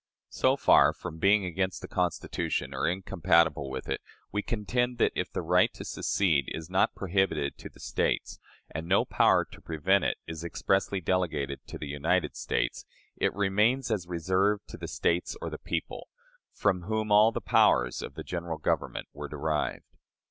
[0.31, 5.31] So far from being against the Constitution or incompatible with it, we contend that, if
[5.31, 8.39] the right to secede is not prohibited to the States,
[8.71, 12.83] and no power to prevent it expressly delegated to the United States,
[13.15, 16.07] it remains as reserved to the States or the people,
[16.51, 19.85] from whom all the powers of the General Government were derived.